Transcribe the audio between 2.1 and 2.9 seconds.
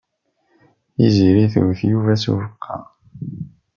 s ubeqqa.